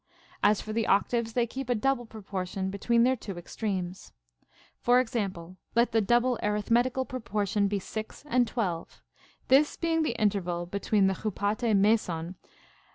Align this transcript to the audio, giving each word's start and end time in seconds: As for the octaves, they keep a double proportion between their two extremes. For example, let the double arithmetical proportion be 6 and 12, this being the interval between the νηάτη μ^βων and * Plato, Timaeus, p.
As 0.41 0.61
for 0.61 0.73
the 0.73 0.87
octaves, 0.87 1.33
they 1.33 1.45
keep 1.45 1.69
a 1.69 1.75
double 1.75 2.07
proportion 2.07 2.71
between 2.71 3.03
their 3.03 3.15
two 3.15 3.37
extremes. 3.37 4.13
For 4.79 4.99
example, 4.99 5.57
let 5.75 5.91
the 5.91 6.01
double 6.01 6.39
arithmetical 6.41 7.05
proportion 7.05 7.67
be 7.67 7.77
6 7.77 8.23
and 8.27 8.47
12, 8.47 9.03
this 9.49 9.77
being 9.77 10.01
the 10.01 10.19
interval 10.19 10.65
between 10.65 11.05
the 11.05 11.13
νηάτη 11.13 11.17
μ^βων 11.19 11.21
and 11.23 11.35
* 11.35 11.35
Plato, 11.35 11.55
Timaeus, 11.67 12.07
p. 12.33 12.49